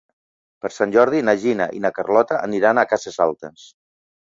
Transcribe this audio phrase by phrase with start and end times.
[0.63, 3.71] Per Sant Jordi na Gina i na Carlota aniran a Cases Altes.